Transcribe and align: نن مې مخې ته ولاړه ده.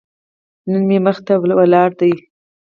نن 0.69 0.81
مې 0.89 0.97
مخې 1.05 1.21
ته 1.27 1.33
ولاړه 1.41 1.91
ده. 1.99 2.11